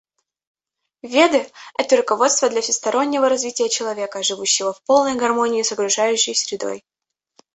Веды— 1.03 1.47
это 1.77 1.95
руководство 1.95 2.49
для 2.49 2.61
всестороннего 2.61 3.29
развития 3.29 3.69
человека, 3.69 4.23
живущего 4.23 4.73
в 4.73 4.81
полной 4.81 5.13
гармонии 5.15 5.61
с 5.61 5.71
окружающей 5.73 6.33
средой. 6.33 6.83